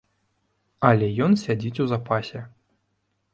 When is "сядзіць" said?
1.43-1.81